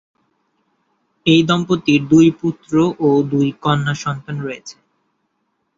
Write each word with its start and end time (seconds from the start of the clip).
এই 1.25 1.41
দম্পতির 1.49 2.01
দুই 2.11 2.27
পুত্র 2.39 2.73
ও 2.99 3.09
দুই 3.31 3.47
কন্যা 3.63 3.93
সন্তান 4.03 4.35
রয়েছে। 4.39 4.75